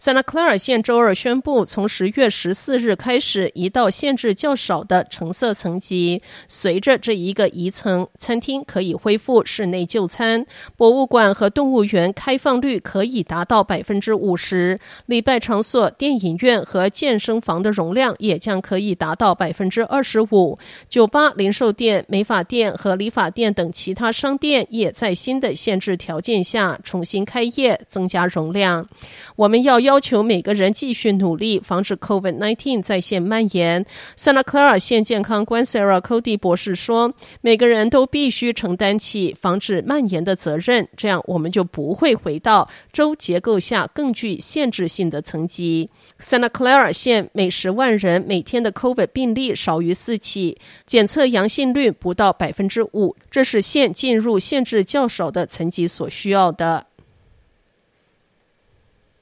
[0.00, 6.22] Santa Clara 县周二宣布，从十月十四日开始，移到限制较少的橙色层级。
[6.48, 20.58] 随着这一个移层，餐厅可以恢复室内就餐，博物馆和动物园开放率可以达到百分之五十，礼拜场所、电影院和健身房的容量也将可以达到百分之二十五。
[20.88, 28.88] 酒吧、零售店、美发店和理发店等其他商店也在新的限制条件下重新开业，增加容量。
[29.36, 29.89] 我们要要。
[29.90, 33.84] 要求每个人继续努力，防止 COVID-19 在线蔓延。
[34.16, 45.90] Santa Clara 县健康官 Sarah Cody 博士说：“每个人都必须承担起防止蔓延的责任，这样我们就不会回到州结构下更具限制性的层级。”
[46.22, 56.86] Santa Clara 县每十万人每天的 COVID 病例少于四起，检测阳性率不到百分之五，这是县进入限制较少的层级所需要的。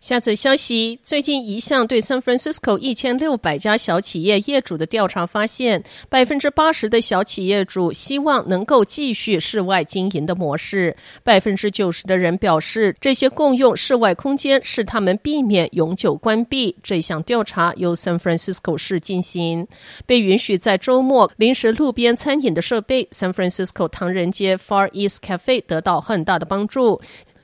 [0.00, 10.96] 下则消息：最近一项对 San Francisco 一千六百家小企业业主的调查发现，百分之八十的小企业主希望能够继续室外经营的模式。
[11.22, 16.74] 百分之九十的人表示，这些共用室外空间是他们避免永久关闭。
[16.82, 19.68] 这项调查由 San Francisco 市进行，
[20.06, 26.98] 被允许在周末临时路边餐饮的设备 San Francisco 唐人街 Far East Cafe 得到很大的帮助。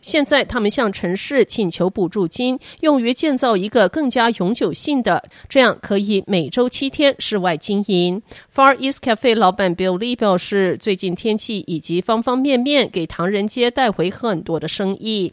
[0.06, 8.22] 现在，他们向城市请求补助金，用于建造一个更加永久性的，这样可以每周七天室外经营。
[8.55, 15.33] Far East Cafe 老板 Bill Lee 表示，最近天气以及方方面面给唐人街带回很多的生意。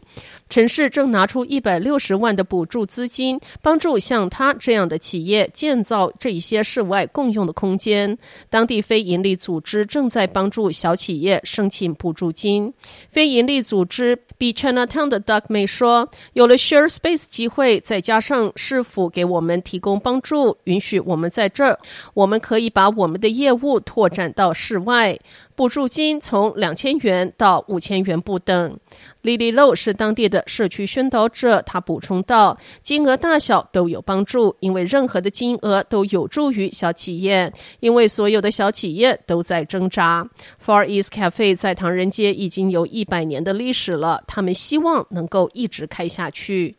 [0.50, 8.18] 城市正拿出一百六十万的补助资金，帮助像他这样的企业建造这一些室外共用的空间。
[8.50, 12.74] 当地非营利组织正在帮助小企业申请补助金。
[13.10, 21.78] 非营利组织 Be Chinatown 的 Doug May 说：“有了 Share Space 机会，再加上市府给我们提供帮助，允许我们在这儿，
[22.14, 25.20] 我们可以把我们的业务拓展到室外。
[25.56, 28.78] 补助金从两千元到五千元不等。”
[29.24, 40.28] Lily Low 是当地的社区宣导者，他补充道：“金额大小都有帮助，因为任何的金额都有助于小企业，因为所有的小企业都在挣扎。
[40.64, 46.76] Far East Cafe 在唐人街已经有一百年的历史了，他们希望能够一直开下去。”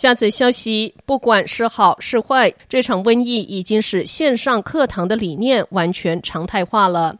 [0.00, 7.14] 下则消息，不管是好是坏，这场瘟疫已经使线上课堂的理念完全常态化了。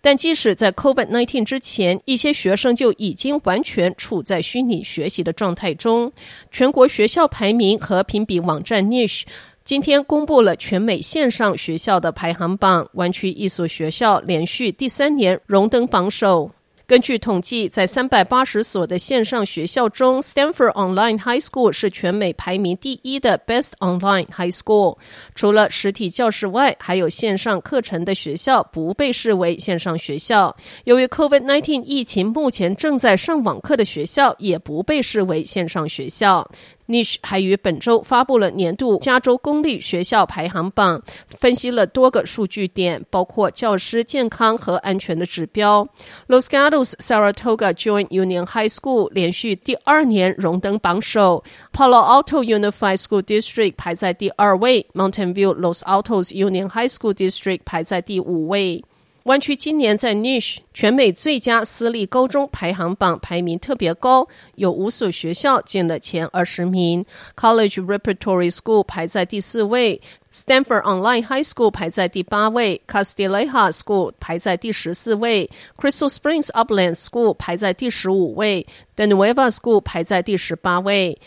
[0.00, 6.12] 但即使在 COVID-19 之前，一些学生就已经完全处在虚拟学习的状态中。
[6.50, 9.22] 全国学校排名和评比网站 Niche
[9.64, 16.50] 今天公布了全美线上学校的排行榜，湾区一所学校连续第三年荣登榜首。
[16.86, 24.98] 根据统计，在三百八十所的线上学校中，Stanford Online High School 是全美排名第一的 Best Online High School。
[25.34, 30.54] 除了实体教室外，还有线上课程的学校不被视为线上学校。
[30.84, 36.46] 由于 COVID-19 疫情，目前正在上网课的学校也不被视为线上学校。
[36.86, 45.88] Niche 还于本周发布了年度加州公立学校排行榜，分析了多个数据点，包括教师健康和安全的指标。
[46.28, 56.32] Los Gatos Saratoga Joint Union High School 连续第二年荣登榜首，Palo Alto Unified School District 排在第二位，Mountain View Los Altos
[56.32, 58.84] Union High School District 排在第五位。
[59.24, 67.02] 湾区今年在 Niche 全美最佳私立高中排行榜排名特别高，有五所学校进了前二十名。
[67.34, 69.98] College Repertory School 排在第四位
[70.30, 75.48] ，Stanford Online High School 排在第八位，Castileja School 排在第十四位
[75.78, 81.18] ，Crystal Springs Upland School 排在第十五位，De Nueva School 排在第十八位。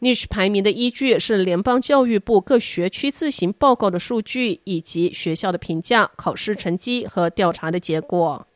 [0.00, 8.47] NICH 排名的依据是联邦教育部各学区自行报告的数据，以及学校的评价、考试成绩和调查的结果。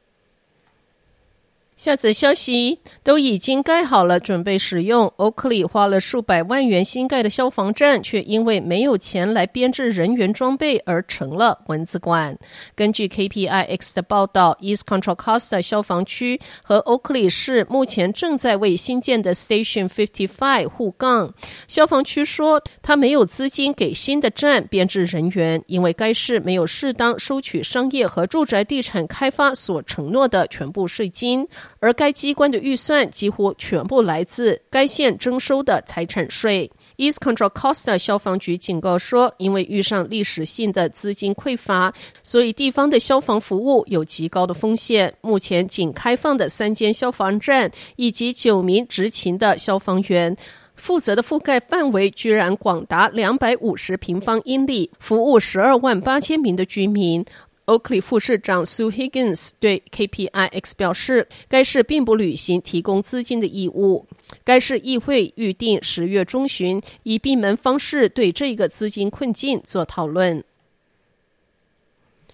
[1.82, 5.12] 下则消息都已经盖好了，准备使用。
[5.16, 12.38] Oakley 花了数百万元新盖的消防站，却因为没有钱来编制人员装备而成了蚊子馆。
[12.76, 21.34] 根据 KPIX 的报道，East Contra Costa 消防区和 Oakley 市目前正在为新建的 Station 55护杠。
[21.66, 31.48] 消防区说，他没有资金给新的站编制人员，因为该市没有适当收取商业和住宅地产开发所承诺的全部税金。
[31.80, 36.70] 而该机关的预算几乎全部来自该县征收的财产税。
[36.96, 41.92] East Contra Costa 消防局警告说，因为遇上历史性的资金匮乏，
[42.22, 45.14] 所以地方的消防服务有极高的风险。
[45.20, 50.36] 目前仅开放的三间消防站以及九名执勤的消防员，
[50.76, 57.24] 负责的覆盖范围居然广达两百五十平方英里，服务十二万八千名的居民。
[57.66, 64.06] Oakly 副市长 Sue Higgins 对 KPIX 表示，该市并不履行提供资金的义务。
[64.44, 70.42] 该市议会预定十月中旬以闭门方式对这个资金困境做讨论。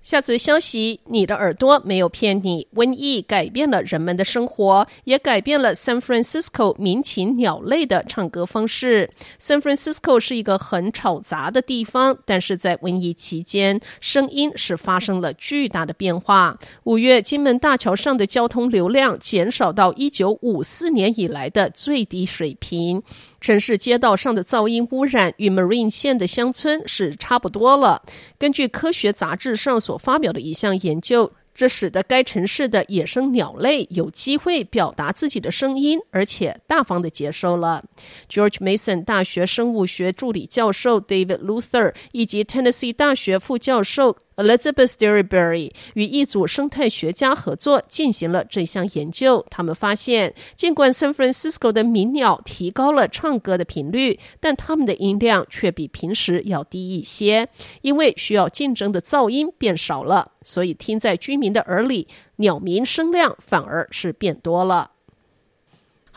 [0.08, 2.66] 下则消息，你的耳朵没有骗你。
[2.74, 9.10] 瘟疫改变了人们的生活，也改变了 San Francisco 民禽鸟类的唱歌方式。
[9.38, 16.58] San Francisco 是一个很吵杂的地方，但是在瘟疫期间，声音是发生了巨大的变化。
[16.84, 23.02] 五月，金门大桥上的交通流量减少到一九五四年以来的最低水平。
[23.40, 28.02] 城市街道上的噪音污染与 Marine 县的乡村是差不多了。
[28.36, 37.82] 根据科学杂志上所发表的一项研究，这使得该城市的野生鸟类有机会表达自己的声音，而且大方的接受了。
[38.30, 49.44] George Mason 大学生物学助理教授 David Luther 以及 Tennessee 大学副教授 Elizabeth Derryberry 与一组生态学家合作进行了这项研究。
[49.50, 57.48] 他们发现，尽管 San Francisco 的鸣鸟提高了唱歌的频率，但它们的音量却比平时要低一些，
[57.82, 62.06] 因为需要竞争的噪音变少了，所以听在居民的耳里，
[62.36, 64.92] 鸟鸣声量反而是变多了。